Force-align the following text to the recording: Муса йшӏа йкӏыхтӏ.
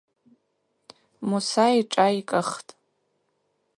Муса 1.27 1.65
йшӏа 1.75 2.05
йкӏыхтӏ. 2.19 2.69